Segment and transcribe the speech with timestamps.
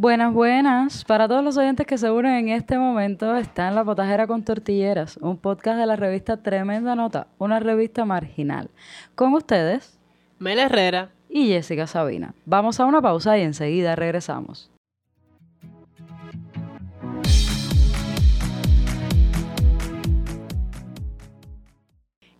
[0.00, 1.04] Buenas, buenas.
[1.04, 4.42] Para todos los oyentes que se unen en este momento, está en La Potajera con
[4.42, 8.70] Tortilleras, un podcast de la revista Tremenda Nota, una revista marginal.
[9.14, 9.98] Con ustedes,
[10.38, 12.32] Mel Herrera y Jessica Sabina.
[12.46, 14.70] Vamos a una pausa y enseguida regresamos.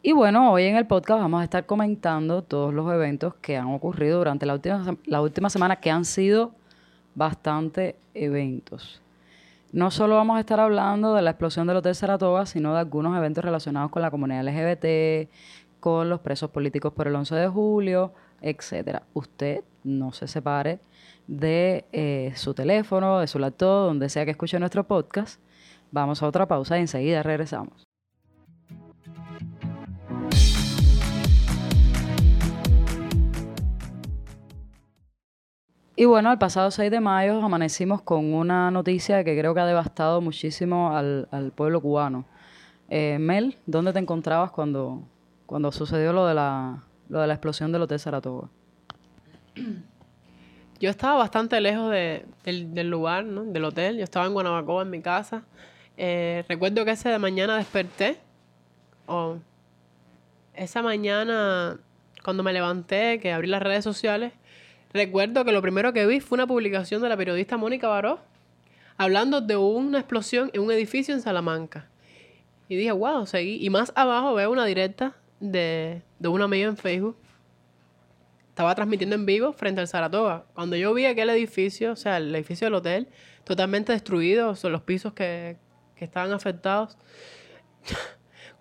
[0.00, 3.66] Y bueno, hoy en el podcast vamos a estar comentando todos los eventos que han
[3.66, 6.54] ocurrido durante la última, la última semana, que han sido
[7.14, 9.02] bastante eventos.
[9.72, 13.16] No solo vamos a estar hablando de la explosión del Hotel Saratoga, sino de algunos
[13.16, 15.30] eventos relacionados con la comunidad LGBT,
[15.78, 19.04] con los presos políticos por el 11 de julio, etcétera.
[19.14, 20.80] Usted no se separe
[21.26, 25.40] de eh, su teléfono, de su laptop, donde sea que escuche nuestro podcast.
[25.92, 27.89] Vamos a otra pausa y enseguida regresamos.
[36.00, 39.66] Y bueno, el pasado 6 de mayo amanecimos con una noticia que creo que ha
[39.66, 42.24] devastado muchísimo al, pueblo cubano.
[42.88, 45.02] Eh, Mel, ¿dónde te encontrabas cuando,
[45.44, 48.48] cuando sucedió lo de, la, lo de la explosión del Hotel Saratoga?
[50.80, 53.98] Yo estaba bastante lejos del, lugar, del hotel.
[53.98, 55.42] Yo estaba en Guanabacoa, en mi casa.
[55.98, 58.16] Eh, recuerdo que ese de mañana desperté.
[59.04, 59.36] O
[60.54, 61.78] esa mañana,
[62.24, 64.32] cuando me levanté, que abrí las redes sociales,
[64.92, 68.20] Recuerdo que lo primero que vi fue una publicación de la periodista Mónica Baró
[68.96, 71.88] hablando de una explosión en un edificio en Salamanca.
[72.68, 73.64] Y dije, wow, seguí.
[73.64, 77.16] Y más abajo veo una directa de, de un amigo en Facebook.
[78.50, 80.44] Estaba transmitiendo en vivo frente al Saratoga.
[80.54, 83.08] Cuando yo vi aquel edificio, o sea, el edificio del hotel,
[83.44, 85.56] totalmente destruido, son los pisos que,
[85.96, 86.98] que estaban afectados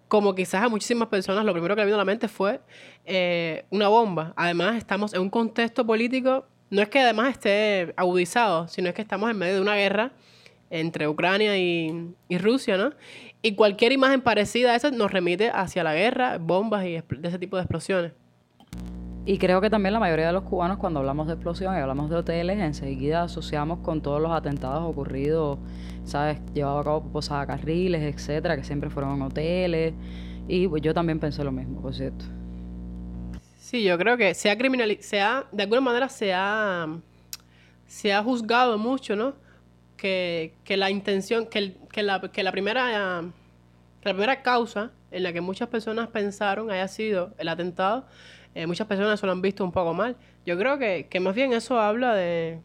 [0.10, 2.60] como quizás a muchísimas personas, lo primero que le vino a la mente fue
[3.06, 4.34] eh, una bomba.
[4.36, 9.04] Además, estamos en un contexto político, no es que además esté agudizado, sino es que
[9.04, 10.12] estamos en medio de una guerra
[10.72, 12.92] entre Ucrania y, Rusia, ¿no?
[13.44, 17.40] Y cualquier imagen parecida a esa nos remite hacia la guerra, bombas y de ese
[17.40, 18.12] tipo de explosiones.
[19.26, 22.10] Y creo que también la mayoría de los cubanos cuando hablamos de explosión y hablamos
[22.10, 25.60] de hoteles, enseguida asociamos con todos los atentados ocurridos,
[26.04, 26.40] ¿sabes?
[26.54, 29.94] Llevado a cabo por Posada Carriles, etcétera, que siempre fueron hoteles.
[30.48, 32.26] Y pues yo también pensé lo mismo, por cierto.
[33.60, 36.88] Sí, yo creo que se ha criminalizado, de alguna manera se ha,
[37.86, 39.36] se ha juzgado mucho, ¿no?
[39.96, 43.22] Que, la intención, que, que, la, que la primera
[44.04, 48.06] la primera causa en la que muchas personas pensaron haya sido el atentado
[48.56, 50.16] eh, muchas personas lo han visto un poco mal.
[50.46, 52.60] Yo creo que, más bien eso habla de,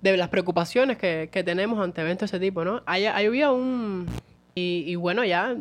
[0.00, 2.82] de las preocupaciones que, tenemos ante eventos de ese tipo, ¿no?
[2.86, 4.06] Hay, había un...
[4.54, 5.54] Y, bueno, ya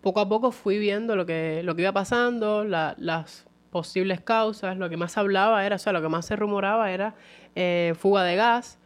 [0.00, 4.90] poco a poco fui viendo lo que, lo que iba pasando, las posibles causas, lo
[4.90, 7.14] que más hablaba era, o sea, lo que más se rumoraba era
[7.54, 8.78] eh, fuga de gas.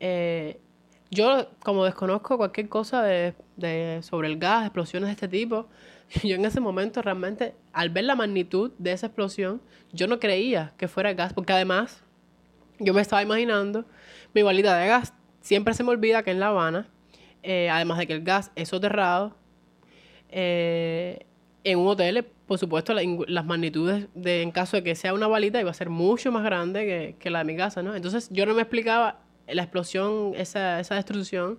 [0.00, 0.60] Eh,
[1.10, 5.68] yo, como desconozco cualquier cosa de, de, sobre el gas, explosiones de este tipo,
[6.22, 9.60] yo en ese momento realmente, al ver la magnitud de esa explosión,
[9.92, 12.02] yo no creía que fuera gas, porque además
[12.78, 13.84] yo me estaba imaginando
[14.34, 15.14] mi balita de gas.
[15.40, 16.88] Siempre se me olvida que en La Habana,
[17.42, 19.36] eh, además de que el gas es soterrado,
[20.30, 21.26] eh,
[21.62, 25.60] en un hotel, por supuesto, las magnitudes de, en caso de que sea una balita,
[25.60, 27.94] iba a ser mucho más grande que, que la de mi casa, ¿no?
[27.94, 31.58] Entonces yo no me explicaba la explosión, esa, esa destrucción,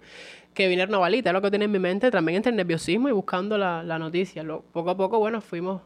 [0.53, 3.09] que viniera una balita, es lo que tenía en mi mente, también entre el nerviosismo
[3.09, 4.43] y buscando la, la noticia.
[4.71, 5.81] Poco a poco, bueno, fuimos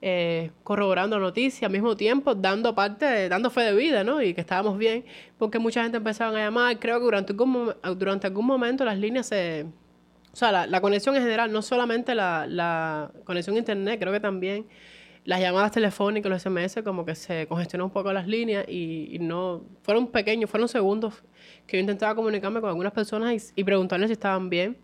[0.00, 4.22] eh, corroborando la noticia, al mismo tiempo dando parte, dando fe de vida, ¿no?
[4.22, 5.04] Y que estábamos bien,
[5.38, 9.26] porque mucha gente empezaban a llamar, creo que durante algún, durante algún momento las líneas
[9.26, 9.66] se...
[10.32, 14.12] O sea, la, la conexión en general, no solamente la, la conexión a internet, creo
[14.12, 14.66] que también
[15.24, 19.62] las llamadas telefónicas, los SMS, como que se congestionó un poco las líneas y, no,
[19.82, 21.22] fueron pequeños, fueron segundos
[21.66, 24.76] que yo intentaba comunicarme con algunas personas y, preguntarles si estaban bien.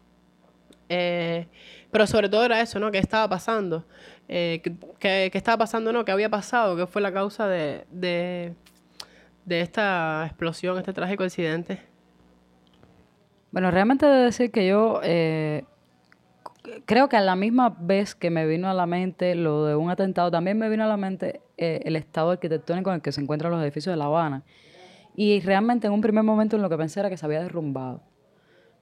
[0.89, 1.47] Eh,
[1.91, 2.91] pero sobre todo era eso, ¿no?
[2.91, 3.85] ¿Qué estaba pasando?
[4.29, 4.63] Eh,
[4.99, 6.05] ¿qué, estaba pasando, no?
[6.05, 6.77] ¿Qué había pasado?
[6.77, 8.55] ¿Qué fue la causa de, de,
[9.45, 11.81] de esta explosión, este trágico incidente?
[13.51, 15.65] Bueno, realmente de decir que yo eh,
[16.87, 19.91] creo que a la misma vez que me vino a la mente lo de un
[19.91, 23.21] atentado, también me vino a la mente eh, el estado arquitectónico en el que se
[23.21, 24.43] encuentran los edificios de La Habana.
[25.15, 27.97] Y realmente en un primer momento en lo que pensé era que se había derrumbado.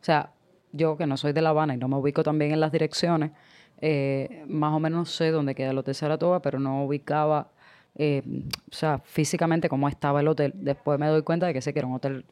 [0.00, 0.32] O sea,
[0.72, 3.32] yo que no soy de La Habana y no me ubico también en las direcciones,
[3.80, 7.50] eh, más o menos sé dónde queda el Hotel Saratoga, pero no ubicaba,
[7.94, 8.22] eh,
[8.70, 10.52] o sea, físicamente cómo estaba el hotel.
[10.56, 12.24] Después me doy cuenta de que sé que era un hotel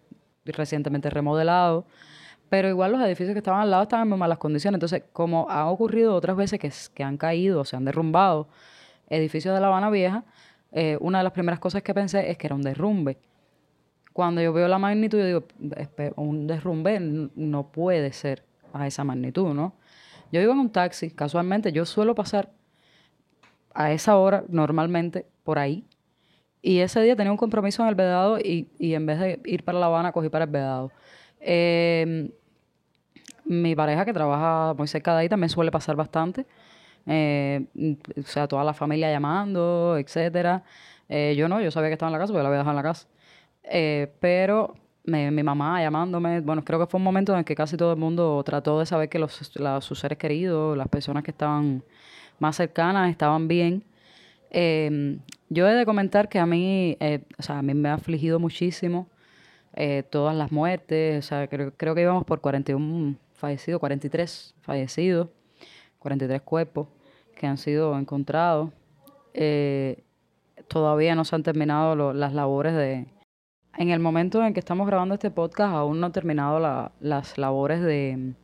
[0.45, 1.87] recientemente remodelado,
[2.55, 4.77] pero igual los edificios que estaban al lado estaban en malas condiciones.
[4.77, 8.47] Entonces, como ha ocurrido otras veces que, que han caído, o se han derrumbado
[9.09, 10.23] edificios de La Habana Vieja,
[10.71, 13.19] eh, una de las primeras cosas que pensé es que era un derrumbe.
[14.12, 15.45] Cuando yo veo la magnitud, yo digo,
[16.15, 19.75] un derrumbe no puede ser a esa magnitud, ¿no?
[20.31, 22.53] Yo iba en un taxi, casualmente, yo suelo pasar
[23.73, 25.85] a esa hora normalmente por ahí.
[26.62, 29.65] Y ese día tenía un compromiso en el Vedado y, y en vez de ir
[29.65, 30.93] para La Habana, cogí para el Vedado.
[31.41, 32.31] Eh,
[33.44, 36.47] mi pareja que trabaja muy cerca de ahí también suele pasar bastante.
[37.06, 37.67] Eh,
[38.19, 40.62] o sea, toda la familia llamando, etcétera.
[41.09, 42.85] Eh, yo no, yo sabía que estaba en la casa, porque la había dejado en
[42.85, 43.06] la casa.
[43.65, 44.75] Eh, pero
[45.05, 47.99] mi mamá llamándome, bueno, creo que fue un momento en el que casi todo el
[47.99, 49.32] mundo trató de saber que los,
[49.81, 51.82] sus seres queridos, las personas que estaban
[52.38, 53.85] más cercanas, estaban bien.
[55.50, 56.97] Yo he de comentar que a mí,
[57.38, 59.09] o sea, a mí me ha afligido muchísimo
[60.11, 65.29] todas las muertes, o sea, creo, creo que íbamos por 41 fallecidos, 43 fallecidos,
[65.99, 66.88] 43 cuerpos
[67.35, 68.71] que han sido encontrados.
[69.35, 70.03] Eh,
[70.69, 73.06] todavía no se han terminado las labores de...
[73.76, 76.61] En el momento en que estamos grabando este podcast, aún no han terminado
[77.00, 78.35] las labores de,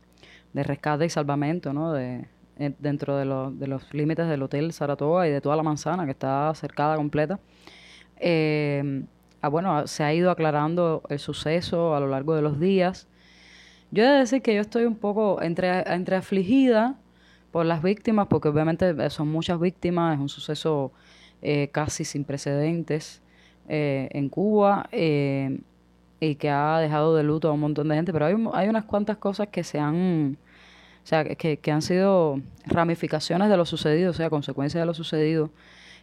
[0.53, 1.93] rescate y salvamento, ¿no?
[1.93, 2.27] De,
[2.59, 6.53] eh, dentro de, los límites del Hotel Saratoga y de toda la manzana que está
[6.53, 7.39] cercada completa.
[8.17, 9.05] Eh,
[9.41, 13.07] ah, bueno, se ha ido aclarando el suceso a lo largo de los días.
[13.91, 16.95] Yo he de decir que yo estoy un poco entre, entre afligida
[17.51, 20.91] por las víctimas, porque obviamente eh, son muchas víctimas, es un suceso
[21.41, 23.21] eh, casi sin precedentes
[23.67, 28.27] eh, en Cuba y que ha dejado de luto a un montón de gente, pero
[28.27, 30.37] hay, hay unas cuantas cosas que se han,
[31.03, 34.93] o sea, que, que han sido ramificaciones de lo sucedido, o sea, consecuencias de lo
[34.93, 35.49] sucedido,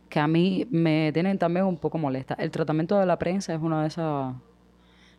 [0.08, 2.34] que a mí me tienen también un poco molesta.
[2.34, 4.34] El tratamiento de la prensa es una de esas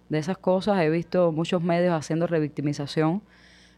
[0.10, 0.82] de esas cosas.
[0.82, 3.22] He visto muchos medios haciendo revictimización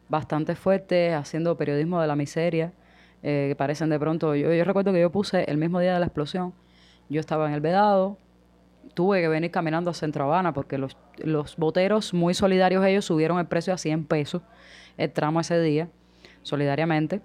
[0.09, 2.73] bastante fuerte, haciendo periodismo de la miseria,
[3.23, 4.35] eh, que parecen de pronto...
[4.35, 6.53] Yo, yo recuerdo que yo puse el mismo día de la explosión,
[7.09, 8.17] yo estaba en el Vedado,
[8.93, 13.39] tuve que venir caminando a Centro Habana porque los, los boteros muy solidarios ellos subieron
[13.39, 14.41] el precio a 100 pesos
[14.97, 15.89] el tramo ese día,
[16.43, 17.21] solidariamente.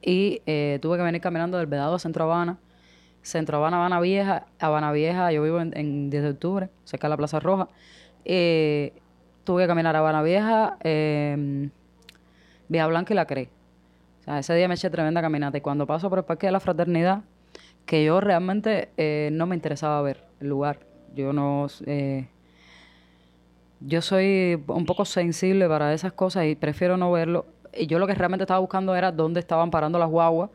[0.00, 2.58] Y eh, tuve que venir caminando del Vedado a Centro Habana.
[3.26, 7.10] Centro Habana, Habana Vieja, Habana Vieja, yo vivo en, en 10 de octubre, cerca de
[7.10, 7.68] la Plaza Roja.
[8.24, 8.92] Eh,
[9.42, 11.68] tuve que caminar a Habana Vieja, eh,
[12.68, 13.48] Blanca y La Cree.
[14.20, 15.58] O sea, ese día me eché tremenda caminata.
[15.58, 17.22] Y cuando paso por el Parque de la Fraternidad,
[17.84, 20.78] que yo realmente eh, no me interesaba ver el lugar.
[21.16, 21.66] Yo no...
[21.84, 22.28] Eh,
[23.80, 27.46] yo soy un poco sensible para esas cosas y prefiero no verlo.
[27.76, 30.50] Y yo lo que realmente estaba buscando era dónde estaban parando las guaguas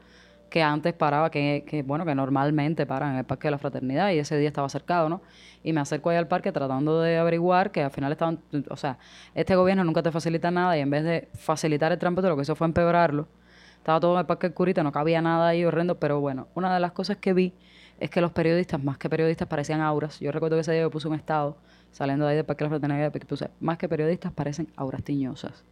[0.52, 4.20] que antes paraba, que, bueno, que normalmente paran en el Parque de la Fraternidad y
[4.20, 5.22] ese día estaba cercado, ¿no?
[5.64, 8.40] Y me acerco ahí al parque tratando de averiguar que al final estaban,
[8.70, 8.98] o sea,
[9.34, 12.42] este gobierno nunca te facilita nada y en vez de facilitar el tránsito lo que
[12.42, 13.30] hizo fue empeorarlo.
[13.78, 16.74] Estaba todo en el Parque del Curita, no cabía nada ahí horrendo, pero bueno, una
[16.74, 17.54] de las cosas que vi
[18.02, 20.20] es que los periodistas, más que periodistas, parecían auras.
[20.20, 21.56] Yo recuerdo que ese día yo puse un estado
[21.92, 25.64] saliendo de ahí del Parque de la Fraternidad, puse, más que periodistas, parecen auras tiñosas.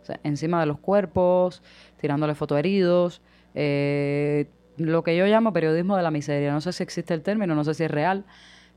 [0.00, 1.62] O sea, encima de los cuerpos,
[2.00, 3.20] tirándole fotos heridos,
[3.56, 6.52] eh, lo que yo llamo periodismo de la miseria.
[6.52, 8.24] No sé si existe el término, no sé si es real,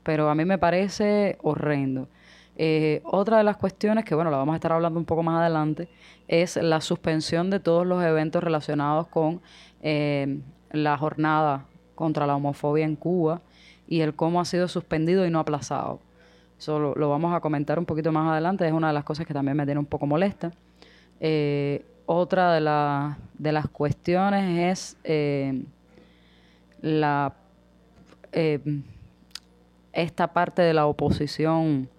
[0.03, 2.07] pero a mí me parece horrendo.
[2.57, 5.39] Eh, otra de las cuestiones, que bueno, la vamos a estar hablando un poco más
[5.39, 5.87] adelante,
[6.27, 9.41] es la suspensión de todos los eventos relacionados con
[9.81, 10.39] eh,
[10.71, 11.65] la jornada
[11.95, 13.41] contra la homofobia en Cuba
[13.87, 15.99] y el cómo ha sido suspendido y no aplazado.
[16.57, 19.33] Eso lo, vamos a comentar un poquito más adelante, es una de las cosas que
[19.33, 20.51] también me tiene un poco molesta.
[21.21, 22.61] Eh, otra de,
[23.39, 25.63] de las cuestiones es eh,
[26.81, 27.33] la
[28.31, 28.59] eh,
[29.93, 31.89] esta parte de la oposición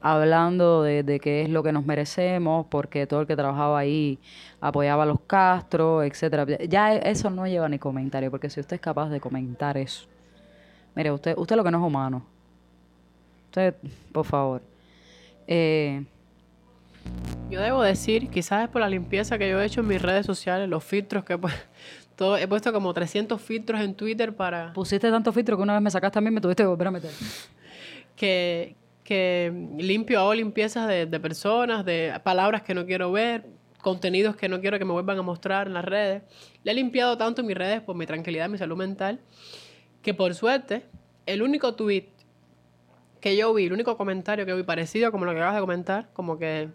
[0.00, 4.18] hablando de, de, qué es lo que nos merecemos, porque todo el que trabajaba ahí
[4.60, 6.46] apoyaba a los Castro, etcétera.
[6.68, 10.06] Ya eso no lleva ni comentario, porque si usted es capaz de comentar eso,
[10.94, 12.24] mire, usted, usted lo que no es humano.
[13.46, 13.74] Usted,
[14.12, 14.62] por favor.
[15.46, 16.04] Eh,
[17.50, 20.24] yo debo decir, quizás es por la limpieza que yo he hecho en mis redes
[20.24, 21.52] sociales, los filtros que pues,
[22.16, 24.72] todo, he puesto como 300 filtros en Twitter para...
[24.72, 27.10] Pusiste tantos filtros que una vez me sacaste también me tuviste que volver a meter.
[28.16, 33.44] que, que limpio, hago limpiezas de, de personas, de palabras que no quiero ver,
[33.82, 36.22] contenidos que no quiero que me vuelvan a mostrar en las redes.
[36.64, 39.20] Le he limpiado tanto mis redes por mi tranquilidad, mi salud mental,
[40.00, 40.86] que por suerte,
[41.26, 42.08] el único tweet
[43.20, 46.08] que yo vi, el único comentario que vi parecido como lo que acabas de comentar,
[46.12, 46.70] como que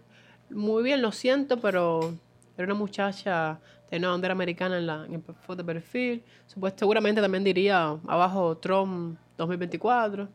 [0.50, 2.14] muy bien, lo siento, pero
[2.56, 6.22] era una muchacha de una bandera americana en, la, en el foto de perfil.
[6.46, 10.28] Supuesto, seguramente también diría abajo Trump 2024.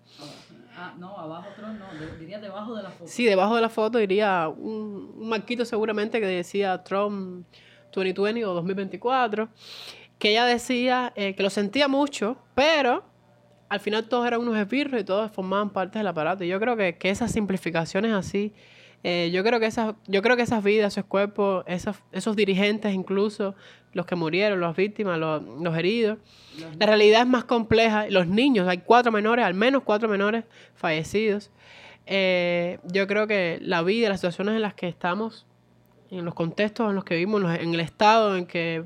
[0.76, 3.08] Ah, no, abajo Trump no, diría debajo de la foto.
[3.08, 7.46] Sí, debajo de la foto diría un, un marquito seguramente que decía Trump
[7.94, 9.50] 2020 o 2024.
[10.18, 13.04] Que ella decía eh, que lo sentía mucho, pero
[13.70, 16.44] al final todos eran unos esbirros y todos formaban parte del aparato.
[16.44, 18.54] Y yo creo que, que esas simplificaciones así,
[19.04, 22.94] eh, yo, creo que esas, yo creo que esas vidas, esos cuerpos, esos, esos dirigentes
[22.94, 23.54] incluso,
[23.92, 26.18] los que murieron, las víctimas, los, los heridos,
[26.80, 28.08] la realidad es más compleja.
[28.10, 30.46] Los niños, hay cuatro menores, al menos cuatro menores
[30.76, 31.52] fallecidos.
[32.06, 35.46] Eh, yo creo que la vida, las situaciones en las que estamos,
[36.10, 38.86] en los contextos en los que vivimos, en el estado en que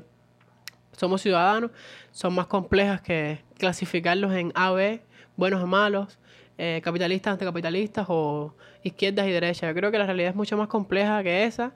[0.92, 1.70] somos ciudadanos,
[2.10, 5.02] son más complejas que clasificarlos en A, B,
[5.36, 6.18] buenos o malos,
[6.58, 9.68] eh, capitalistas, anticapitalistas o izquierdas y derechas.
[9.68, 11.72] Yo creo que la realidad es mucho más compleja que esa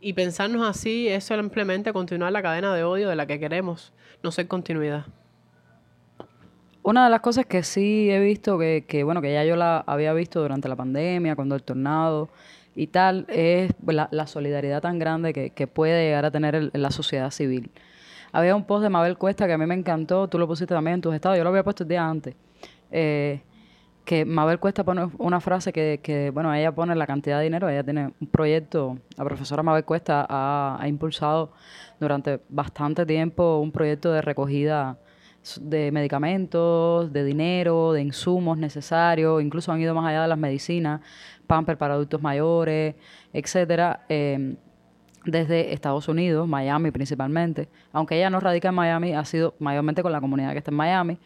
[0.00, 4.32] y pensarnos así es simplemente continuar la cadena de odio de la que queremos, no
[4.32, 5.06] ser continuidad.
[6.82, 9.84] Una de las cosas que sí he visto, que, que bueno, que ya yo la
[9.86, 12.28] había visto durante la pandemia, cuando el tornado
[12.74, 17.30] y tal, es la, solidaridad tan grande que, que, puede llegar a tener la sociedad
[17.30, 17.70] civil.
[18.32, 20.96] Había un post de Mabel Cuesta que a mí me encantó, tú lo pusiste también
[20.96, 22.34] en tus estados, yo lo había puesto el día antes.
[22.90, 23.40] Eh,
[24.04, 27.68] que Mabel Cuesta pone una frase que, que, bueno, ella pone la cantidad de dinero,
[27.68, 31.52] ella tiene un proyecto, la profesora Mabel Cuesta ha, impulsado
[31.98, 34.98] durante bastante tiempo un proyecto de recogida
[35.60, 41.00] de medicamentos, de dinero, de insumos necesarios, incluso han ido más allá de las medicinas,
[41.46, 42.94] pamper para adultos mayores,
[43.32, 44.56] etcétera, eh,
[45.24, 47.68] desde Estados Unidos, Miami principalmente.
[47.92, 50.76] Aunque ella no radica en Miami, ha sido mayormente con la comunidad que está en
[50.76, 51.18] Miami.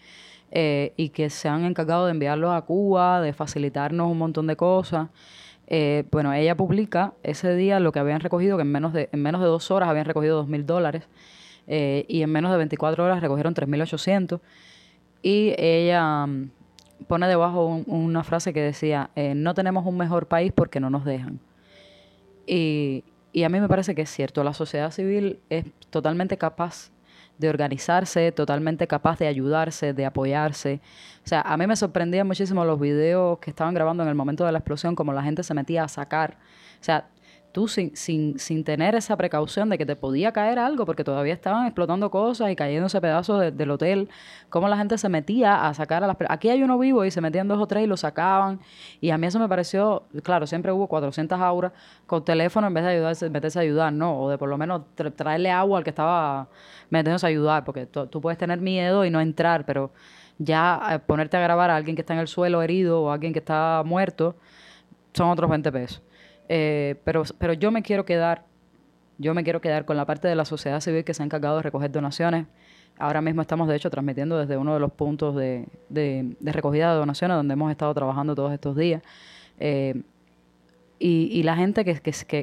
[0.50, 4.56] Eh, y que se han encargado de enviarlos a Cuba, de facilitarnos un montón de
[4.56, 5.08] cosas.
[5.66, 9.20] Eh, bueno, ella publica ese día lo que habían recogido, que en menos de, en
[9.20, 11.06] menos de dos horas habían recogido dos mil dólares
[11.66, 14.40] eh, y en menos de 24 horas recogieron 3.800.
[15.22, 16.48] Y ella um,
[17.06, 20.88] pone debajo un, una frase que decía, eh, no tenemos un mejor país porque no
[20.88, 21.38] nos dejan.
[22.46, 26.90] Y, y a mí me parece que es cierto, la sociedad civil es totalmente capaz
[27.38, 30.80] de organizarse, totalmente capaz de ayudarse, de apoyarse.
[31.24, 34.44] O sea, a mí me sorprendían muchísimo los videos que estaban grabando en el momento
[34.44, 36.36] de la explosión, como la gente se metía a sacar.
[36.80, 37.06] O sea,
[37.66, 41.66] sin, sin, sin tener esa precaución de que te podía caer algo, porque todavía estaban
[41.66, 44.08] explotando cosas y cayéndose pedazos de, del hotel,
[44.50, 46.16] cómo la gente se metía a sacar a las...
[46.28, 48.60] Aquí hay uno vivo y se metían dos o tres y lo sacaban.
[49.00, 51.72] Y a mí eso me pareció, claro, siempre hubo 400 auras
[52.06, 54.20] con teléfono en vez de ayudarse, meterse a ayudar, ¿no?
[54.20, 54.82] O de por lo menos
[55.16, 56.48] traerle agua al que estaba
[56.90, 59.90] metiéndose a ayudar, porque tú puedes tener miedo y no entrar, pero
[60.38, 63.14] ya eh, ponerte a grabar a alguien que está en el suelo herido o a
[63.14, 64.36] alguien que está muerto,
[65.12, 66.02] son otros 20 pesos.
[66.48, 68.44] Eh, pero, pero yo me quiero quedar,
[69.18, 71.56] yo me quiero quedar con la parte de la sociedad civil que se ha encargado
[71.56, 72.46] de recoger donaciones.
[72.98, 76.98] Ahora mismo estamos, de hecho, transmitiendo desde uno de los puntos de, de, recogida de
[76.98, 79.02] donaciones donde hemos estado trabajando todos estos días.
[79.60, 80.02] Eh,
[80.98, 81.94] y, y, la gente que,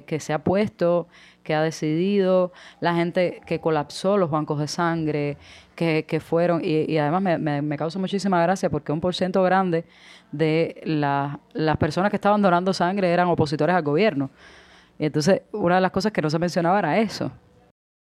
[0.04, 1.08] que, se ha puesto,
[1.44, 5.38] que ha decidido, la gente que colapsó los bancos de sangre,
[5.76, 9.86] que, que fueron, y, además me, me, me, causa muchísima gracia porque un porcentaje grande
[10.32, 14.30] de la, las personas que estaban donando sangre eran opositores al gobierno.
[14.98, 17.32] Y entonces, una de las cosas que no se mencionaba era eso.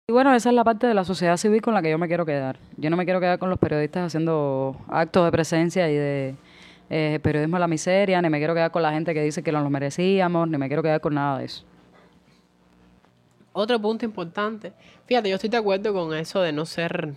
[0.07, 2.07] Y bueno, esa es la parte de la sociedad civil con la que yo me
[2.07, 2.59] quiero quedar.
[2.77, 6.35] Yo no me quiero quedar con los periodistas haciendo actos de presencia y de
[6.89, 9.51] eh, periodismo a la miseria, ni me quiero quedar con la gente que dice que
[9.51, 11.65] no lo merecíamos, ni me quiero quedar con nada de eso.
[13.53, 14.73] Otro punto importante.
[15.05, 17.13] Fíjate, yo estoy de acuerdo con eso de no ser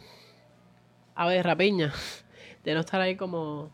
[1.15, 1.93] ave de rapiña,
[2.65, 3.71] de no estar ahí como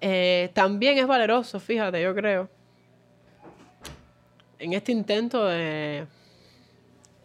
[0.00, 2.48] eh, también es valeroso, fíjate, yo creo.
[4.58, 6.06] En este intento de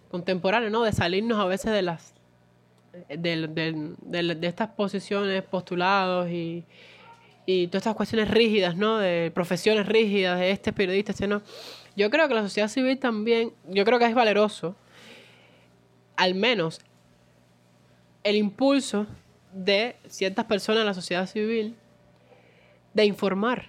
[0.09, 0.83] contemporáneo, ¿no?
[0.83, 2.13] De salirnos a veces de las
[3.09, 6.65] de, de, de, de estas posiciones, postulados y,
[7.51, 8.97] y, todas estas cuestiones rígidas, ¿no?
[8.97, 11.41] De profesiones rígidas, de este periodista, este no.
[11.95, 14.75] Yo creo que la sociedad civil también, yo creo que es valeroso,
[16.15, 16.79] al menos
[18.23, 19.07] el impulso
[19.53, 21.75] de ciertas personas de la sociedad civil
[22.93, 23.65] de informar.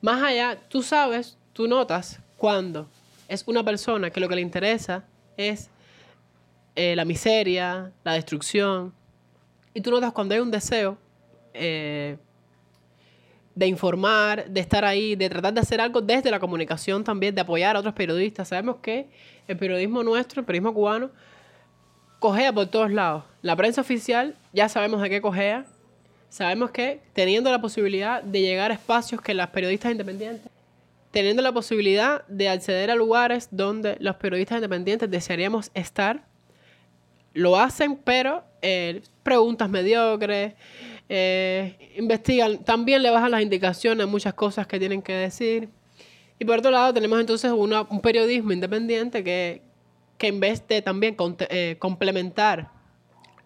[0.00, 2.88] Más allá, tú sabes, tú notas cuando
[3.28, 5.04] es una persona que lo que le interesa
[5.36, 5.70] es
[6.74, 8.92] eh, la miseria, la destrucción,
[9.72, 10.98] y tú notas cuando hay un deseo
[11.54, 12.16] eh,
[13.60, 17.42] de informar, de estar ahí, de tratar de hacer algo desde la comunicación también, de
[17.42, 18.48] apoyar a otros periodistas.
[18.48, 19.06] Sabemos que
[19.46, 21.10] el periodismo nuestro, el periodismo cubano,
[22.18, 23.24] cojea por todos lados.
[23.42, 25.66] La prensa oficial ya sabemos de qué cojea,
[26.30, 30.48] Sabemos que teniendo la posibilidad de llegar a espacios que las periodistas independientes,
[31.10, 36.22] teniendo la posibilidad de acceder a lugares donde los periodistas independientes desearíamos estar,
[37.34, 40.54] lo hacen, pero eh, preguntas mediocres,
[41.12, 45.68] eh, investigan, también le bajan las indicaciones muchas cosas que tienen que decir.
[46.38, 49.60] Y por otro lado tenemos entonces un periodismo independiente que,
[50.18, 51.16] que en vez de también
[51.48, 52.70] eh, complementar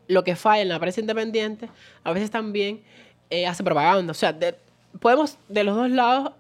[0.08, 1.70] lo que falla en la prensa independiente,
[2.04, 2.82] a veces también
[3.30, 4.10] eh, hace propaganda.
[4.10, 4.38] O sea,
[5.00, 6.32] podemos de los dos lados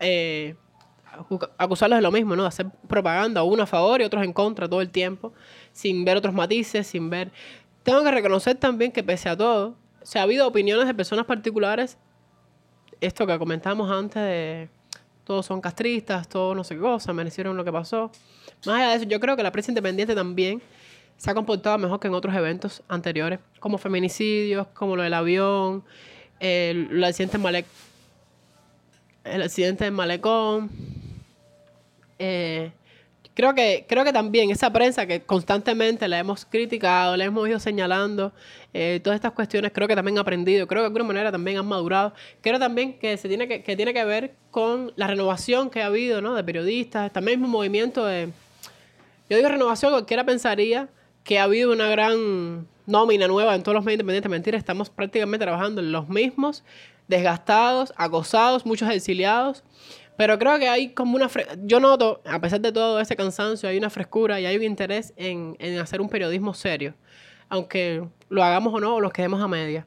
[1.56, 2.42] acusarlos de lo mismo, ¿no?
[2.42, 5.32] De hacer propaganda, uno a favor y otros en contra todo el tiempo,
[5.72, 7.32] sin ver otros matices, sin ver...
[7.82, 9.74] Tengo que reconocer también que pese a todo,
[10.04, 11.98] se ha habido opiniones de personas particulares,
[13.00, 14.68] esto que comentábamos antes de
[15.24, 18.12] todos son castristas, todos no sé qué cosa, merecieron lo que pasó.
[18.66, 20.62] Más allá de eso, yo creo que la prensa independiente también
[21.16, 25.82] se ha comportado mejor que en otros eventos anteriores, como feminicidios, como lo del avión,
[26.38, 27.38] el, accidente,
[29.24, 30.70] el accidente del malecón,
[32.18, 32.72] eh,
[33.34, 37.58] creo, que, creo que también esa prensa que constantemente la hemos criticado, la hemos ido
[37.58, 38.32] señalando,
[38.72, 41.58] eh, todas estas cuestiones creo que también ha aprendido, creo que de alguna manera también
[41.58, 42.14] han madurado.
[42.40, 45.86] Creo también que, se tiene que, que tiene que ver con la renovación que ha
[45.86, 46.34] habido ¿no?
[46.34, 48.30] de periodistas, también un movimiento de...
[49.28, 50.88] Yo digo renovación, cualquiera pensaría
[51.24, 54.30] que ha habido una gran nómina nueva en todos los medios independientes.
[54.30, 56.62] Mentira, estamos prácticamente trabajando en los mismos,
[57.08, 59.64] desgastados, acosados, muchos exiliados.
[60.16, 61.28] Pero creo que hay como una...
[61.62, 65.12] Yo noto, a pesar de todo ese cansancio, hay una frescura y hay un interés
[65.16, 66.94] en, hacer un periodismo serio.
[67.48, 69.86] Aunque lo hagamos o no, o los quedemos a media.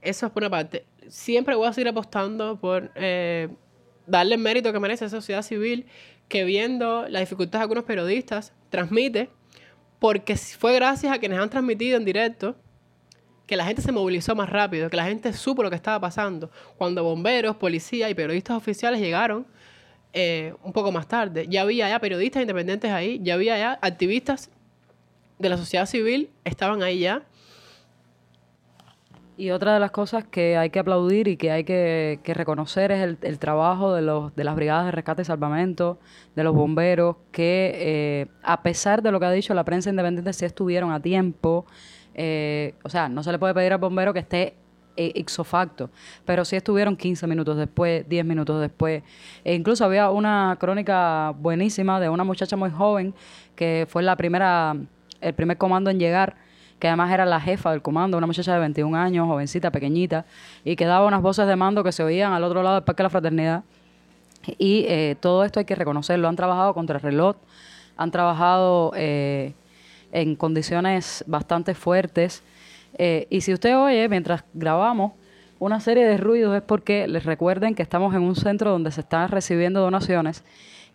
[0.00, 0.86] Eso es por una parte.
[1.08, 3.48] Siempre voy a seguir apostando por eh,
[4.06, 5.86] darle el mérito que merece a la sociedad civil,
[6.28, 9.30] que viendo las dificultades de algunos periodistas, transmite,
[9.98, 12.56] porque fue gracias a quienes han transmitido en directo
[13.48, 16.50] que la gente se movilizó más rápido, que la gente supo lo que estaba pasando.
[16.76, 19.46] Cuando bomberos, policías y periodistas oficiales llegaron
[20.12, 24.50] eh, un poco más tarde, ya había ya periodistas independientes ahí, ya había ya activistas
[25.38, 27.22] de la sociedad civil, estaban ahí ya.
[29.38, 33.16] Y otra de las cosas que hay que aplaudir y que hay que, reconocer es
[33.22, 35.98] el, trabajo de, los, de las brigadas de rescate y salvamento,
[36.34, 40.32] de los bomberos, que eh, a pesar de lo que ha dicho la prensa independiente,
[40.34, 41.64] sí estuvieron a tiempo,
[42.20, 44.54] eh, o sea, no se le puede pedir al bombero que esté
[44.96, 45.88] eh, ixo facto,
[46.24, 49.04] pero sí estuvieron 15 minutos después, 10 minutos después.
[49.44, 53.14] E incluso había una crónica buenísima de una muchacha muy joven
[53.54, 54.74] que fue la primera,
[55.20, 56.34] el primer comando en llegar
[56.80, 60.26] que además era la jefa del comando, una muchacha de 21 años, jovencita, pequeñita,
[60.64, 63.00] y que daba unas voces de mando que se oían al otro lado del Parque
[63.00, 63.64] de la Fraternidad.
[64.58, 66.28] Y eh, todo esto hay que reconocerlo.
[66.28, 67.36] Han trabajado contra el reloj,
[67.96, 68.92] han trabajado
[70.12, 72.42] en condiciones bastante fuertes.
[72.96, 75.12] Eh, y si usted oye, mientras grabamos,
[75.58, 79.00] una serie de ruidos es porque les recuerden que estamos en un centro donde se
[79.00, 80.44] están recibiendo donaciones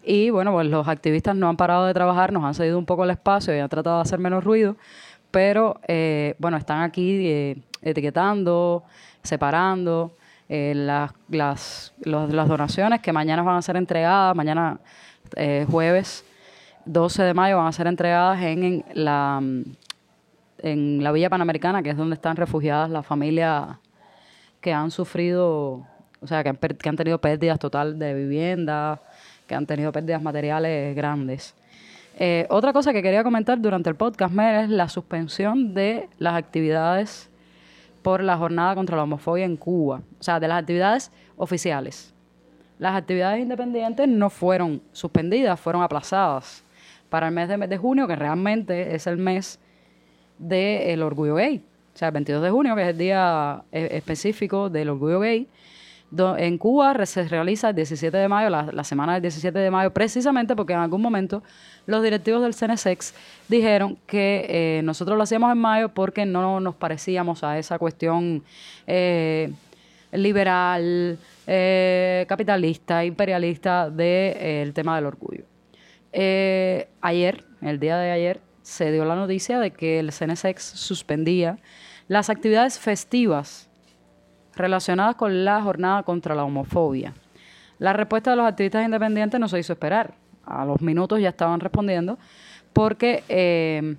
[0.06, 3.04] y bueno, pues los activistas no han parado de trabajar, nos han cedido un poco
[3.04, 4.76] el espacio y han tratado de hacer menos ruido,
[5.32, 8.84] pero eh, bueno, están aquí eh, etiquetando,
[9.22, 10.14] separando
[10.50, 14.78] las, las, las donaciones que mañana van a ser entregadas, mañana
[15.68, 16.24] jueves
[16.86, 19.42] 12 de mayo van a ser entregadas en, la,
[20.60, 23.78] en la Villa Panamericana, que es donde están refugiadas las familias
[24.60, 25.86] que han sufrido,
[26.22, 29.02] o sea, que han, que han tenido pérdidas total de vivienda,
[29.48, 31.56] que han tenido pérdidas materiales grandes.
[32.18, 36.36] Eh, otra cosa que quería comentar durante el podcast, Mer, es la suspensión de las
[36.36, 37.30] actividades
[38.02, 42.14] por la jornada contra la homofobia en Cuba, o sea, de las actividades oficiales.
[42.78, 46.63] Las actividades independientes no fueron suspendidas, fueron aplazadas
[47.14, 49.60] para el mes de, junio, que realmente es el mes
[50.40, 51.64] del orgullo gay.
[51.94, 55.48] O sea, el 22 de junio, que es el día eh, específico del orgullo gay.
[56.40, 60.56] en Cuba se realiza el 17 de mayo, la, semana del 17 de mayo, precisamente
[60.56, 61.44] porque en algún momento
[61.86, 63.14] los directivos del CNSEX
[63.48, 68.44] dijeron que eh, nosotros lo hacíamos en mayo porque no nos parecíamos a esa cuestión
[68.88, 69.52] eh,
[70.12, 71.20] liberal,
[72.28, 75.53] capitalista, imperialista del tema del orgullo.
[76.14, 81.58] Eh, ayer, el día de ayer, se dio la noticia de que el CNSX suspendía
[82.08, 83.70] las actividades festivas
[84.56, 87.14] relacionadas con la jornada contra la homofobia.
[87.80, 90.14] La respuesta de los activistas independientes no se hizo esperar.
[90.46, 92.20] A los minutos ya estaban respondiendo
[92.74, 93.96] porque eh,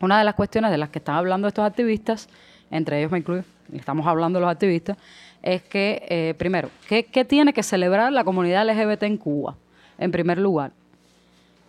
[0.00, 2.28] una de las cuestiones de las que están hablando estos activistas,
[2.70, 4.96] entre ellos me incluyo, estamos hablando los activistas,
[5.42, 9.56] es que, eh, primero, ¿qué tiene que celebrar la comunidad LGBT en Cuba?
[9.98, 10.72] En primer lugar,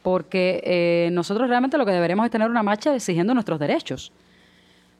[0.08, 4.13] porque eh, nosotros realmente lo que deberemos es tener una marcha exigiendo nuestros derechos.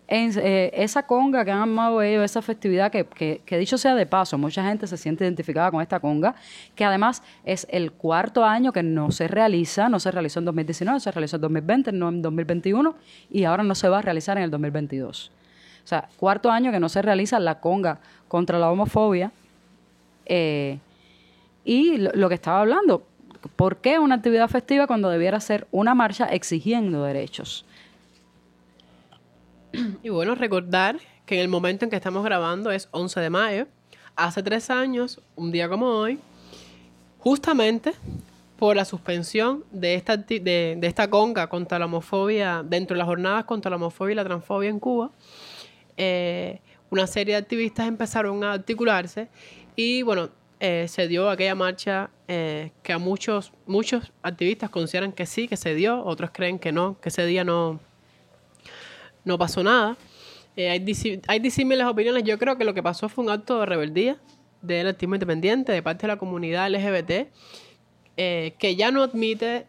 [0.10, 4.38] Eh, esa conga que han armado ellos, esa festividad que, que, dicho sea de paso,
[4.38, 6.36] mucha gente se siente identificada con esta conga,
[6.76, 11.00] que además es el cuarto año que no se realiza, no se realizó en 2019,
[11.00, 12.93] se realizó en 2020, no en 2021
[13.32, 15.32] y ahora no se va a realizar en el 2022.
[15.86, 19.32] O sea, cuarto año que no se realiza la conga contra la homofobia.
[20.26, 20.80] Eh,
[21.63, 23.07] y lo que estaba hablando,
[23.56, 27.65] ¿Por qué una actividad festiva cuando debiera ser una marcha exigiendo derechos?
[30.04, 33.67] Y bueno, recordar que en el momento en que estamos grabando es 11 de mayo.
[34.15, 36.19] Hace tres años, un día como hoy,
[37.19, 37.93] justamente
[38.58, 43.45] por la suspensión de esta, de, esta conga contra la homofobia, dentro de las jornadas
[43.45, 45.12] contra la homofobia y la transfobia en Cuba,
[45.97, 49.28] eh, una serie de activistas empezaron a articularse
[49.76, 55.26] y bueno, eh, se dio aquella marcha eh, que a muchos, muchos activistas consideran que
[55.26, 57.80] sí, que se dio, otros creen que no, que ese día no,
[59.24, 59.98] no pasó nada.
[60.56, 60.86] hay,
[61.28, 62.24] hay disímiles opiniones.
[62.24, 64.17] Yo creo que lo que pasó fue un acto de rebeldía
[64.62, 67.30] del activismo independiente de parte de la comunidad LGBT
[68.20, 69.67] eh, que ya no admite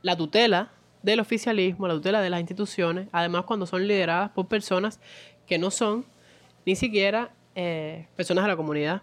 [0.00, 4.98] la tutela del oficialismo, la tutela de las instituciones, además cuando son lideradas por personas
[5.46, 6.06] que no son
[6.64, 9.02] ni siquiera eh, personas de la comunidad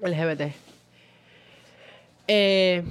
[0.00, 0.54] LGBT.
[2.26, 2.82] Eh,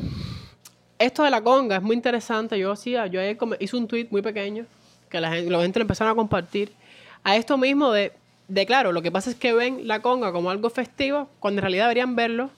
[0.99, 2.57] esto de la conga es muy interesante.
[2.57, 3.21] Yo hacía, yo
[3.59, 4.65] hice un tweet muy pequeño
[5.09, 6.71] que la gente, la gente empezaron a compartir
[7.23, 8.13] a esto mismo de,
[8.47, 11.63] de, claro, lo que pasa es que ven la conga como algo festivo cuando en
[11.63, 12.49] realidad deberían verlo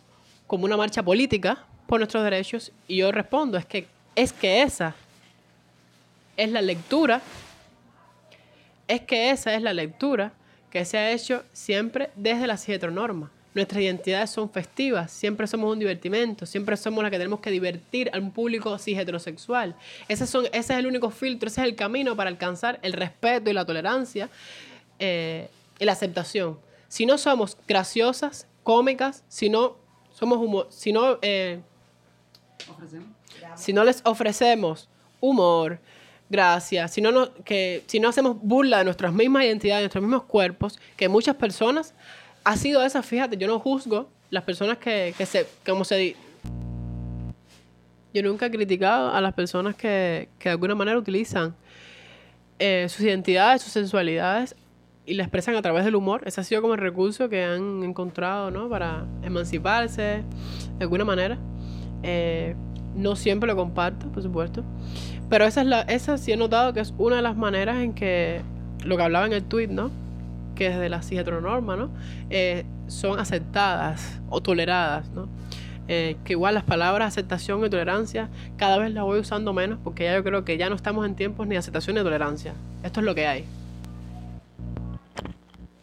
[0.48, 4.96] como una marcha política por nuestros derechos y yo respondo, es que, es que esa
[6.38, 7.22] es la lectura,
[8.88, 10.32] es que esa es la lectura
[10.70, 13.32] que se ha hecho siempre desde la heteronorma.
[13.54, 18.12] Nuestras identidades son festivas, siempre somos un divertimento, siempre somos las que tenemos que divertir
[18.14, 19.76] a un público cis heterosexual.
[20.08, 23.50] Ese, son, ese es el único filtro, ese es el camino para alcanzar el respeto
[23.50, 24.30] y la tolerancia
[25.00, 26.60] eh, y la aceptación.
[26.88, 29.78] Si no somos graciosas, cómicas, si no
[30.12, 31.60] somos humor, si no eh,
[33.56, 35.80] si no les ofrecemos humor,
[36.30, 40.24] gracia, si no, que, si no hacemos burla de nuestras mismas identidades, de nuestros mismos
[40.24, 41.94] cuerpos, que muchas personas,
[42.44, 46.16] ha sido esa, fíjate, yo no juzgo las personas que, que se, como se...
[48.14, 51.56] Yo nunca he criticado a las personas que, que de alguna manera utilizan
[52.58, 54.56] eh, sus identidades, sus sensualidades
[55.06, 56.22] y la expresan a través del humor.
[56.26, 58.68] Ese ha sido como el recurso que han encontrado, ¿no?
[58.68, 60.24] Para emanciparse
[60.78, 61.38] de alguna manera.
[62.04, 62.56] Eh,
[62.96, 64.64] no siempre lo comparto, por supuesto.
[65.30, 67.94] Pero esa, es la, esa sí he notado que es una de las maneras en
[67.94, 68.42] que
[68.84, 69.92] lo que hablaba en el tweet, ¿no?
[70.60, 71.90] Que desde la heteronorma, ¿no?
[72.30, 75.30] Eh, son aceptadas o toleradas, ¿no?
[75.88, 80.04] Eh, que igual las palabras aceptación y tolerancia cada vez las voy usando menos porque
[80.04, 82.54] ya yo creo que ya no estamos en tiempos ni de aceptación ni de tolerancia.
[82.84, 83.46] Esto es lo que hay.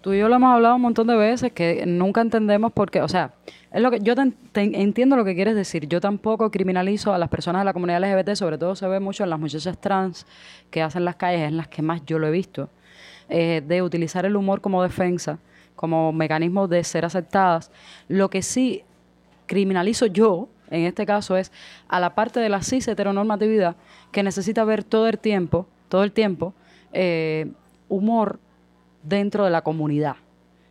[0.02, 3.00] Tú y yo lo hemos hablado un montón de veces que nunca entendemos por qué,
[3.00, 3.32] o sea,
[3.72, 4.14] es lo que yo
[4.54, 5.88] entiendo lo que quieres decir.
[5.88, 9.24] Yo tampoco criminalizo a las personas de la comunidad LGBT, sobre todo se ve mucho
[9.24, 10.26] en las muchachas trans
[10.70, 12.68] que hacen las calles, en las que más yo lo he visto,
[13.28, 15.38] eh, de utilizar el humor como defensa,
[15.74, 17.70] como mecanismo de ser aceptadas.
[18.08, 18.82] Lo que sí
[19.46, 21.52] criminalizo yo, en este caso, es
[21.88, 23.76] a la parte de la cis heteronormatividad
[24.12, 26.54] que necesita ver todo el tiempo, todo el tiempo,
[26.92, 27.50] eh,
[27.88, 28.38] humor
[29.02, 30.16] dentro de la comunidad.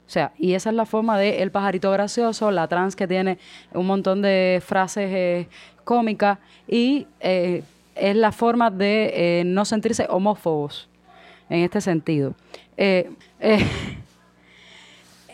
[0.08, 3.40] O sea, y esa es la forma de el pajarito gracioso, la trans que tiene
[3.74, 5.48] un montón de frases eh,
[5.84, 6.38] cómicas
[6.68, 7.64] y eh,
[7.96, 10.90] es la forma de eh, no sentirse homófobos
[11.50, 12.34] en este sentido.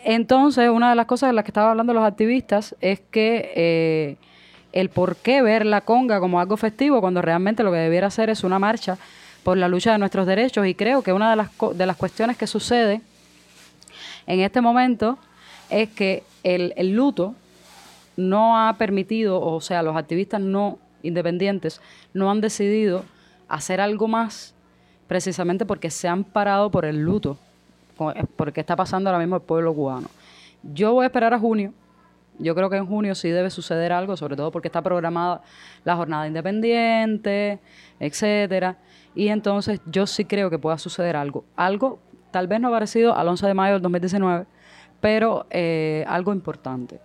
[0.04, 4.16] entonces, una de las cosas de las que estaban hablando los activistas es que
[4.72, 8.30] el por qué ver la conga como algo festivo cuando realmente lo que debiera hacer
[8.30, 8.98] es una marcha
[9.42, 12.36] por la lucha de nuestros derechos y creo que una de las, de las cuestiones
[12.36, 13.00] que sucede
[14.26, 15.18] en este momento
[15.68, 17.34] es que el, el luto
[18.16, 21.80] no ha permitido, o sea, los activistas no independientes
[22.14, 23.04] no han decidido
[23.48, 24.54] hacer algo más
[25.12, 27.36] precisamente porque se han parado por el luto,
[28.34, 30.08] porque está pasando ahora mismo el pueblo cubano.
[30.62, 31.74] Yo voy a esperar a junio.
[32.38, 35.42] Yo creo que en junio sí debe suceder algo, sobre todo porque está programada
[35.84, 37.58] la jornada independiente,
[38.00, 38.78] etcétera.
[39.14, 41.44] Y entonces yo sí creo que pueda suceder algo.
[41.56, 41.98] Algo
[42.30, 44.46] tal vez no parecido al 11 de mayo del 2019,
[45.02, 47.02] pero eh, algo importante.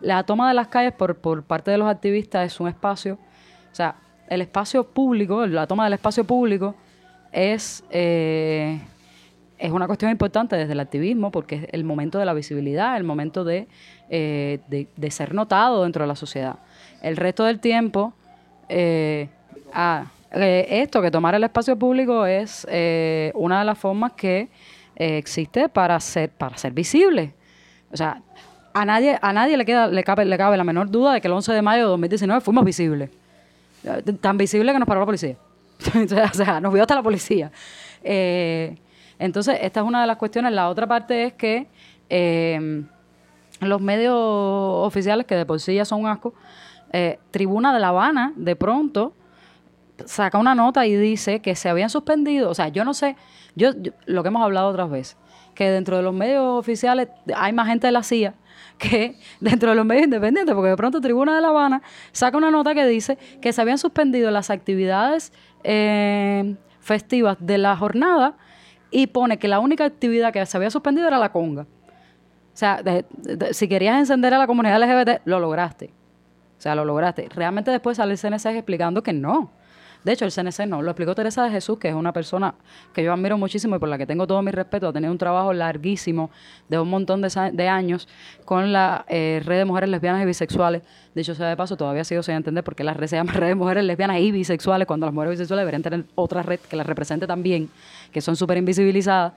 [0.00, 3.96] La toma de las calles por, parte de los activistas es un espacio, o sea,
[4.28, 6.74] el espacio público, la toma del espacio público
[7.36, 8.80] es, eh,
[9.58, 13.04] es una cuestión importante desde el activismo porque es el momento de la visibilidad, el
[13.04, 13.68] momento de,
[14.10, 16.58] eh, de, ser notado dentro de la sociedad.
[17.00, 18.14] El resto del tiempo,
[19.72, 24.48] ah, eh, esto, que tomar el espacio público es eh, una de las formas que
[24.96, 27.34] eh, existe para ser, para ser visible.
[27.92, 28.20] O sea,
[28.74, 31.28] a nadie, a nadie le, queda, le, cabe, le cabe la menor duda de que
[31.28, 33.10] el 11 de mayo de 2019 fuimos visibles.
[34.20, 35.36] Tan visibles que nos paró la policía.
[36.32, 37.50] o sea, nos vio hasta la policía.
[38.02, 40.52] entonces, esta es una de las cuestiones.
[40.52, 41.66] La otra parte es que
[43.60, 46.34] los medios oficiales, que de por sí ya son un asco,
[47.30, 49.12] Tribuna de La Habana, de pronto,
[50.04, 53.16] saca una nota y dice que se habían suspendido, o sea, yo no sé,
[53.54, 55.16] yo, yo- lo que hemos hablado otras veces,
[55.54, 58.34] que dentro de los medios oficiales hay más gente de la CIA
[58.78, 62.50] que dentro de los medios independientes, porque de pronto Tribuna de La Habana saca una
[62.50, 65.32] nota que dice que se habían suspendido las actividades
[65.64, 68.36] eh, festivas de la jornada
[68.90, 71.62] y pone que la única actividad que se había suspendido era la conga.
[71.62, 72.82] O sea,
[73.50, 75.92] si querías encender a la comunidad LGBT, lo lograste.
[76.58, 77.28] O sea, lo lograste.
[77.28, 79.50] Realmente después sale el CNC explicando que no.
[80.06, 80.82] De hecho, el CNC no.
[80.82, 82.54] Lo explicó Teresa de Jesús, que es una persona
[82.94, 84.86] que yo admiro muchísimo y por la que tengo todo mi respeto.
[84.86, 86.30] Ha tenido un trabajo larguísimo
[86.68, 88.06] de un montón de, años
[88.44, 90.82] con la eh, red de mujeres lesbianas y bisexuales.
[91.12, 93.48] Dicho sea de paso, todavía sigo sin entender por qué la red se llama red
[93.48, 96.86] de mujeres lesbianas y bisexuales cuando las mujeres bisexuales deberían tener otra red que las
[96.86, 97.68] represente también,
[98.12, 99.32] que son súper invisibilizadas.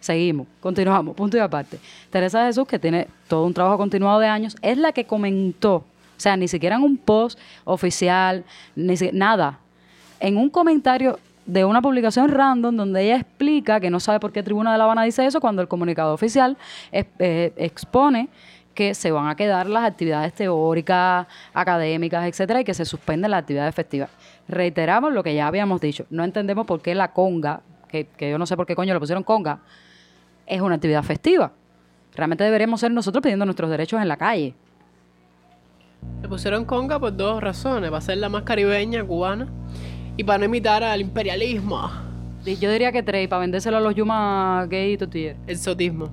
[0.00, 1.78] Seguimos, continuamos, punto y aparte.
[2.08, 5.74] Teresa de Jesús, que tiene todo un trabajo continuado de años, es la que comentó,
[5.74, 5.84] o
[6.16, 9.58] sea, ni siquiera en un post oficial, ni si- nada,
[10.20, 14.42] en un comentario de una publicación random donde ella explica que no sabe por qué
[14.42, 16.56] Tribuna de La Habana dice eso cuando el comunicado oficial
[16.90, 18.28] eh, expone
[18.76, 23.40] que se van a quedar las actividades teóricas, académicas, etcétera, y que se suspenden las
[23.40, 24.10] actividades festivas.
[24.46, 26.04] Reiteramos lo que ya habíamos dicho.
[26.10, 29.24] No entendemos por qué la conga, que, yo no sé por qué coño le pusieron
[29.24, 29.60] conga,
[30.46, 31.52] es una actividad festiva.
[32.14, 34.54] Realmente deberíamos ser nosotros pidiendo nuestros derechos en la calle.
[36.22, 37.90] Le pusieron conga por dos razones.
[37.90, 39.48] Para ser la más caribeña, cubana.
[40.16, 41.90] Y para no imitar al imperialismo.
[42.44, 45.38] Yo diría que tres, para vendérselo a los Yuma gay y tortilleros.
[45.46, 46.08] El sotismo.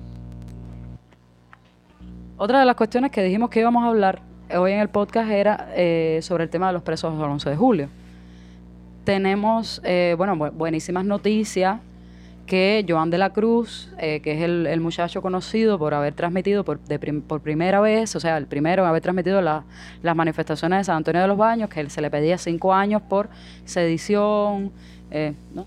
[2.36, 4.20] Otra de las cuestiones que dijimos que íbamos a hablar
[4.56, 7.56] hoy en el podcast era eh, sobre el tema de los presos del 11 de
[7.56, 7.88] julio.
[9.04, 11.78] Tenemos, eh, bueno, bu- buenísimas noticias
[12.46, 16.78] que Joan de la Cruz, eh, que es el, muchacho conocido por haber transmitido por,
[17.40, 19.64] primera vez, o sea, el primero en haber transmitido la-
[20.02, 23.28] las manifestaciones de San Antonio de los Baños, que se le pedía cinco años por
[23.64, 24.72] sedición,
[25.10, 25.66] eh, ¿no?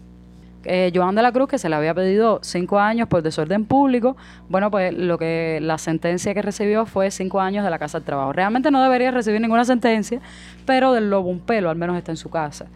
[0.66, 4.18] eh, Joan de la Cruz, que se le había pedido cinco años por desorden público,
[4.50, 8.06] bueno, pues lo que la sentencia que recibió fue cinco años de la Casa del
[8.06, 8.34] Trabajo.
[8.34, 10.20] Realmente no debería recibir ninguna sentencia,
[10.66, 12.68] pero del lobo un pelo, al menos está en su casa.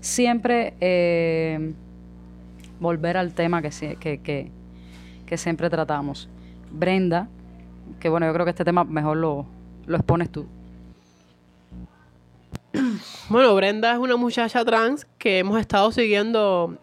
[0.00, 1.72] Siempre eh,
[2.80, 4.50] volver al tema que, sie- que, que,
[5.26, 6.28] que siempre tratamos.
[6.72, 7.28] Brenda,
[8.00, 9.46] que bueno, yo creo que este tema mejor lo,
[9.88, 10.46] expones tú.
[13.28, 16.76] Bueno, Brenda es una muchacha trans que hemos estado siguiendo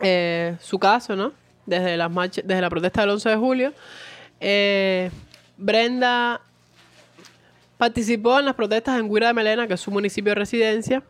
[0.00, 1.32] eh, su caso, ¿no?
[1.66, 3.72] Desde desde la protesta del 11 de julio.
[4.40, 5.10] Eh,
[5.56, 6.40] Brenda
[7.78, 11.02] participó en las protestas en Guira de Melena, que es su municipio de residencia.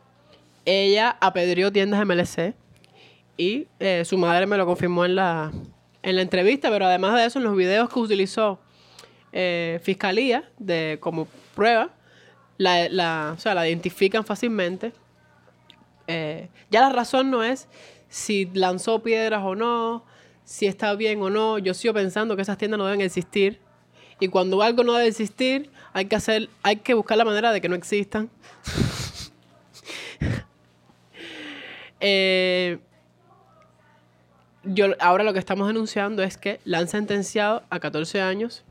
[0.65, 2.55] Ella apedreó tiendas MLC
[3.37, 5.53] y eh, su madre me lo confirmó en la,
[6.03, 8.59] en la entrevista, pero además de eso, en los videos que utilizó
[9.33, 11.91] eh, Fiscalía de, como prueba,
[12.59, 14.93] la, la- o sea, la identifican fácilmente.
[16.07, 17.69] Eh, ya la razón no es
[18.09, 20.05] si lanzó piedras o no,
[20.45, 21.59] si está bien o no.
[21.59, 23.61] Yo sigo pensando que esas tiendas no deben existir.
[24.19, 27.61] Y cuando algo no debe existir, hay que hacer, hay que buscar la manera de
[27.61, 28.31] que no existan.
[32.01, 32.79] Eh,
[34.67, 38.65] yo, ahora lo que estamos denunciando es que la han sentenciado a 14 años.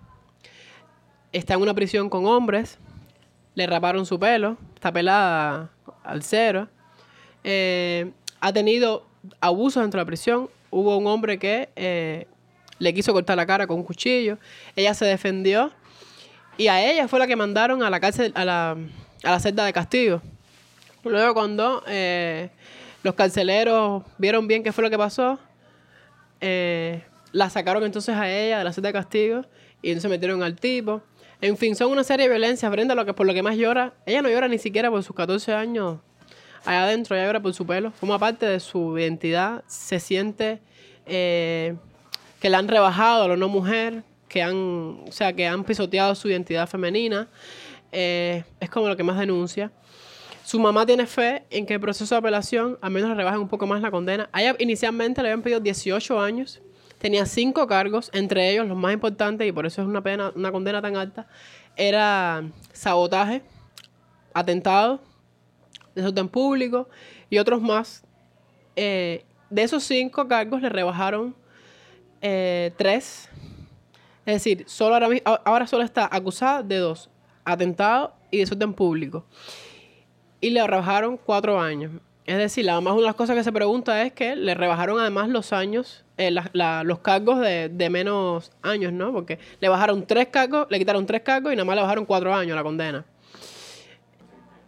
[1.31, 2.77] Está en una prisión con hombres.
[3.55, 4.57] Le raparon su pelo.
[4.75, 5.69] Está pelada
[6.03, 6.67] al cero.
[7.43, 9.05] Eh, ha tenido
[9.39, 10.49] abusos dentro de la prisión.
[10.71, 12.27] Hubo un hombre que eh,
[12.79, 14.37] le quiso cortar la cara con un cuchillo.
[14.75, 15.71] Ella se defendió.
[16.57, 18.71] Y a ella fue la que mandaron a la cárcel, a la,
[19.23, 20.21] a la celda de castigo.
[21.03, 22.49] Luego cuando eh,
[23.03, 25.37] los carceleros vieron bien qué fue lo que pasó,
[26.41, 29.41] eh, la sacaron entonces a ella de la celda de castigo
[29.81, 31.01] y entonces metieron al tipo.
[31.41, 32.71] En fin, son una serie de violencias.
[32.71, 35.15] Brenda, lo que, por lo que más llora, ella no llora ni siquiera por sus
[35.15, 35.99] 14 años
[36.65, 37.91] allá adentro, ella llora por su pelo.
[37.91, 39.63] Forma parte de su identidad.
[39.67, 40.59] Se siente
[41.05, 41.75] eh,
[42.41, 46.15] que la han rebajado a la no mujer, que han, o sea, que han pisoteado
[46.15, 47.27] su identidad femenina.
[47.91, 49.71] Eh, es como lo que más denuncia.
[50.45, 53.47] Su mamá tiene fe en que el proceso de apelación al menos le rebajen un
[53.47, 54.29] poco más la condena.
[54.31, 56.61] Ella inicialmente le habían pedido 18 años.
[56.99, 60.51] Tenía cinco cargos, entre ellos los más importantes, y por eso es una pena, una
[60.51, 61.25] condena tan alta,
[61.75, 63.41] era sabotaje,
[64.35, 65.01] atentado,
[65.95, 66.89] desorden público
[67.27, 68.03] y otros más.
[68.75, 71.35] Eh, de esos cinco cargos le rebajaron
[72.21, 73.29] eh, tres.
[74.27, 75.09] Es decir, solo ahora,
[75.43, 77.09] ahora solo está acusada de dos,
[77.45, 79.25] atentado y desorden público
[80.45, 81.91] y le rebajaron cuatro años.
[82.23, 85.27] Es decir, además una de las cosas que se pregunta es que le rebajaron además
[85.27, 89.11] los años, eh, los cargos de, de menos años, ¿no?
[89.11, 92.31] Porque le bajaron tres cargos, le quitaron tres cargos y nada más le bajaron cuatro
[92.31, 93.03] años la condena.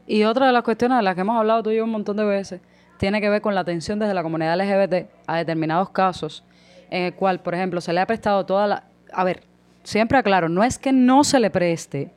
[0.08, 2.18] Y otra de las cuestiones de las que hemos hablado tú y yo un montón
[2.18, 2.60] de veces
[2.98, 6.44] tiene que ver con la atención desde la comunidad LGBT a determinados casos
[6.90, 8.84] en el cual, por ejemplo, se le ha prestado toda la...
[9.14, 9.44] A ver,
[9.84, 12.12] siempre aclaro, no es que no se le preste.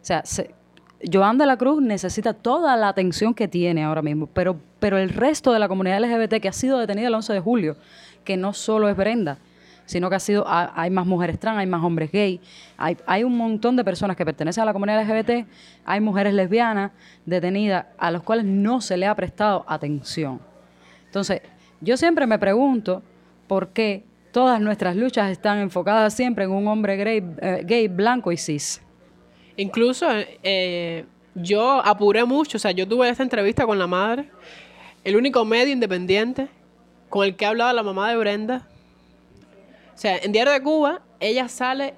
[0.00, 0.54] O sea, se,
[1.10, 5.08] Joan de la Cruz necesita toda la atención que tiene ahora mismo, pero, pero el
[5.08, 7.76] resto de la comunidad LGBT que ha sido detenida el 11 de julio,
[8.24, 9.38] que no solo es Brenda,
[9.84, 12.40] sino que ha sido, hay más mujeres trans, hay más hombres gay,
[12.76, 15.46] hay, hay un montón de personas que pertenecen a la comunidad LGBT,
[15.84, 16.92] hay mujeres lesbianas
[17.26, 20.40] detenidas a las cuales no se le ha prestado atención.
[21.06, 21.42] Entonces,
[21.80, 23.02] yo siempre me pregunto
[23.48, 28.30] por qué todas nuestras luchas están enfocadas siempre en un hombre gay, eh, gay blanco
[28.30, 28.80] y cis.
[29.56, 30.06] Incluso
[30.42, 34.28] eh, yo apuré mucho, o sea, yo tuve esta entrevista con la madre,
[35.04, 36.48] el único medio independiente
[37.08, 38.66] con el que ha hablado la mamá de Brenda.
[39.94, 41.94] O sea, en Diario de Cuba, ella sale,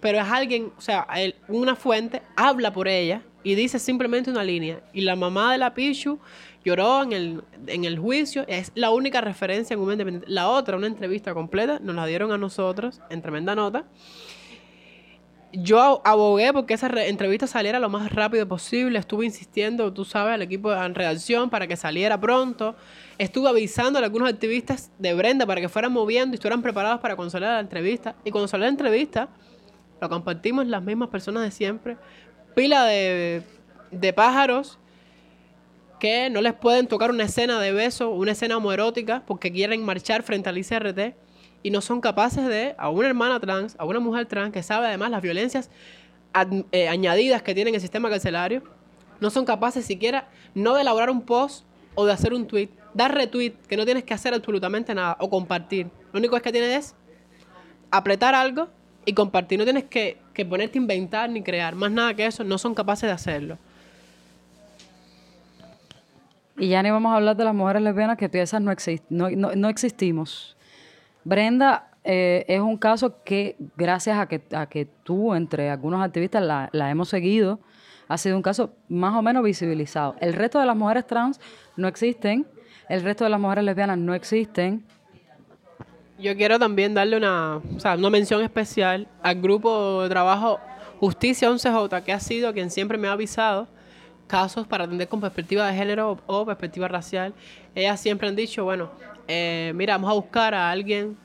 [0.00, 1.06] pero es alguien, o sea,
[1.48, 4.80] una fuente habla por ella y dice simplemente una línea.
[4.92, 6.18] Y la mamá de la Pichu
[6.64, 10.30] lloró en el, en el juicio, es la única referencia en un independiente.
[10.30, 13.84] La otra, una entrevista completa, nos la dieron a nosotros en tremenda nota
[15.52, 18.98] yo abogué porque esa entrevista saliera lo más rápido posible.
[18.98, 22.74] Estuve insistiendo, tú sabes, al equipo de redacción para que saliera pronto.
[23.18, 27.16] Estuve avisando a algunos activistas de Brenda para que fueran moviendo y estuvieran preparados para
[27.16, 28.14] cuando saliera la entrevista.
[28.24, 29.28] Y cuando salió la entrevista,
[30.00, 31.98] lo compartimos las mismas personas de siempre.
[32.54, 33.42] Pila de,
[33.90, 34.78] de pájaros
[36.00, 40.22] que no les pueden tocar una escena de beso, una escena homoerótica, porque quieren marchar
[40.22, 41.14] frente al ICRT
[41.62, 44.86] y no son capaces de, a una hermana trans, a una mujer trans que sabe
[44.86, 45.70] además las violencias
[46.72, 48.62] eh, añadidas que tiene el sistema carcelario,
[49.20, 53.14] no son capaces siquiera no de elaborar un post o de hacer un tweet, dar
[53.14, 55.88] retweet, que no tienes que hacer absolutamente nada, o compartir.
[56.12, 56.94] Lo único que tienes es
[57.90, 58.68] apretar algo
[59.04, 59.58] y compartir.
[59.58, 61.74] No tienes que, ponerte a inventar ni crear.
[61.74, 63.58] Más nada que eso, no son capaces de hacerlo.
[66.58, 68.74] Y ya ni vamos a hablar de las mujeres lesbianas que piensas no,
[69.08, 70.56] no, no existimos.
[71.24, 76.42] Brenda eh, es un caso que, gracias a que, a que tú, entre algunos activistas,
[76.42, 77.60] la, la, hemos seguido,
[78.08, 80.16] ha sido un caso más o menos visibilizado.
[80.20, 81.40] El resto de las mujeres trans
[81.76, 82.46] no existen,
[82.88, 84.84] el resto de las mujeres lesbianas no existen.
[86.18, 90.60] Yo quiero también darle una, o sea, una mención especial al grupo de trabajo
[91.00, 93.66] Justicia 11J, que ha sido quien siempre me ha avisado
[94.32, 97.34] casos para atender con perspectiva de género o perspectiva racial.
[97.74, 98.88] Ellas siempre han dicho, bueno,
[99.28, 101.18] eh, mira, vamos a buscar a alguien,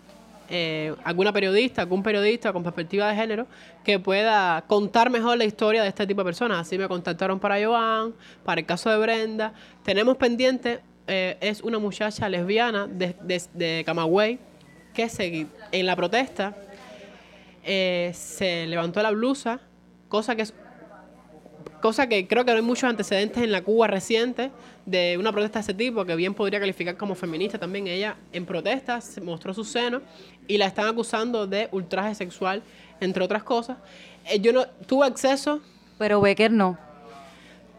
[0.50, 3.48] eh, alguna periodista, algún periodista con perspectiva de género
[3.86, 6.60] que pueda contar mejor la historia de este tipo de personas.
[6.60, 9.54] Así me contactaron para Joan, para el caso de Brenda.
[9.84, 13.16] Tenemos pendiente, eh, es una muchacha lesbiana de,
[13.54, 14.38] de, Camagüey
[14.94, 16.54] que en la protesta
[17.64, 19.62] se levantó la blusa,
[20.10, 20.54] cosa que es
[21.82, 24.52] cosa que creo que no hay muchos antecedentes en la Cuba reciente
[24.86, 27.88] de una protesta de ese tipo, que bien podría calificar como feminista también.
[27.88, 30.02] Ella en protestas mostró su seno
[30.48, 32.64] y la están acusando de ultraje sexual,
[33.00, 33.78] entre otras cosas.
[34.26, 35.62] Eh, yo no tuve acceso.
[35.98, 36.78] Pero Becker no.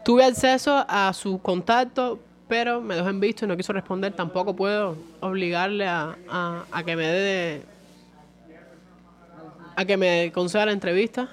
[0.03, 4.13] Tuve acceso a su contacto, pero me dejó en visto y no quiso responder.
[4.13, 6.15] Tampoco puedo obligarle a,
[6.71, 7.61] a que me dé.
[9.75, 11.29] a que me conceda la entrevista.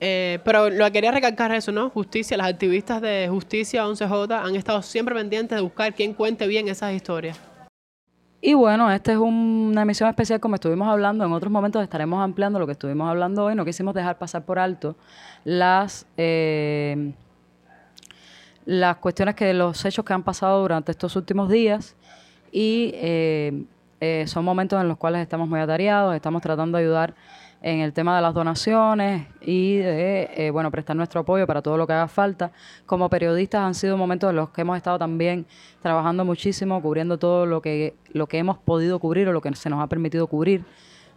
[0.00, 1.90] Eh, pero lo que quería recalcar eso, ¿no?
[1.90, 6.68] Justicia, las activistas de Justicia 11J han estado siempre pendientes de buscar quién cuente bien
[6.68, 7.38] esas historias.
[8.40, 11.24] Y bueno, esta es una emisión especial como estuvimos hablando.
[11.24, 13.56] En otros momentos estaremos ampliando lo que estuvimos hablando hoy.
[13.56, 14.94] No quisimos dejar pasar por alto
[15.44, 17.12] las, eh,
[18.64, 21.96] las cuestiones que los hechos que han pasado durante estos últimos días.
[22.52, 23.64] Y eh,
[24.28, 27.14] son momentos en los cuales estamos muy atareados, estamos tratando de ayudar
[27.60, 31.76] en el tema de las donaciones y de eh, bueno prestar nuestro apoyo para todo
[31.76, 32.52] lo que haga falta.
[32.86, 35.46] Como periodistas han sido momentos en los que hemos estado también
[35.82, 39.70] trabajando muchísimo, cubriendo todo lo que, lo que hemos podido cubrir o lo que se
[39.70, 40.64] nos ha permitido cubrir.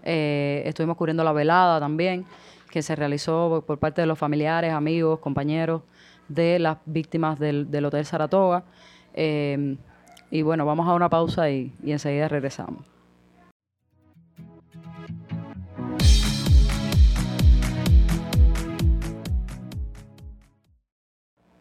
[0.04, 2.26] Eh, estuvimos cubriendo la velada también,
[2.72, 5.84] que se realizó por parte de los familiares, amigos, compañeros
[6.28, 8.64] de las víctimas del, Hotel Saratoga.
[9.14, 9.76] Eh,
[10.32, 12.91] y bueno, vamos a una pausa y enseguida regresamos.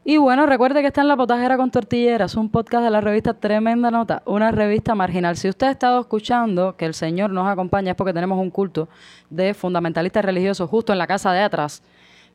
[0.03, 3.35] Y bueno, recuerde que está en La Potajera con Tortilleras, un podcast de la revista
[3.35, 5.37] Tremenda Nota, una revista marginal.
[5.37, 8.89] Si usted ha estado escuchando que el Señor nos acompaña es porque tenemos un culto
[9.29, 11.83] de fundamentalistas religiosos justo en la casa de atrás.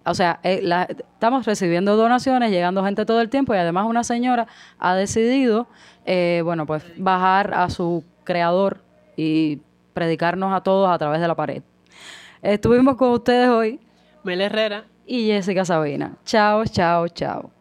[0.06, 0.64] O sea, eh,
[1.14, 4.46] estamos recibiendo donaciones, llegando gente todo el tiempo y además una señora
[4.78, 5.68] ha decidido,
[6.06, 8.84] eh, bueno, pues bajar a su creador
[9.18, 9.60] y
[9.94, 11.64] predicarnos a todos a través de la pared.
[12.44, 13.80] Estuvimos con ustedes hoy.
[14.24, 14.86] Mel Herrera.
[15.08, 16.16] Y Jessica Sabina.
[16.26, 17.55] Chao, chao, chao.